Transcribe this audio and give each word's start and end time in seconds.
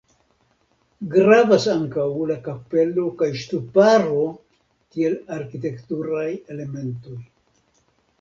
Gravas 1.15 1.65
ankaŭ 1.73 2.05
la 2.31 2.37
kapelo 2.47 3.03
kaj 3.19 3.27
ŝtuparo 3.41 4.23
kiel 4.95 5.19
arkitekturaj 5.37 6.25
elementoj. 6.57 7.19